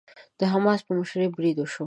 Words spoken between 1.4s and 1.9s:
وشو.